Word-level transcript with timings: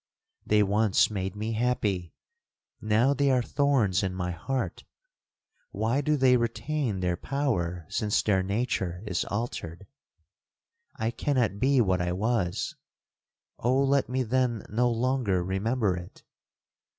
They 0.47 0.63
once 0.63 1.11
made 1.11 1.35
me 1.35 1.51
happy, 1.51 2.15
now 2.81 3.13
they 3.13 3.29
are 3.29 3.43
thorns 3.43 4.01
in 4.01 4.15
my 4.15 4.31
heart! 4.31 4.83
Why 5.69 6.01
do 6.01 6.17
they 6.17 6.37
retain 6.37 7.01
their 7.01 7.15
power 7.15 7.85
since 7.87 8.23
their 8.23 8.41
nature 8.41 9.03
is 9.05 9.25
altered? 9.25 9.85
I 10.95 11.11
cannot 11.11 11.59
be 11.59 11.81
what 11.81 12.01
I 12.01 12.13
was—Oh, 12.13 13.83
let 13.83 14.09
me 14.09 14.23
then 14.23 14.65
no 14.69 14.89
longer 14.89 15.43
remember 15.43 15.95
it! 15.97 16.23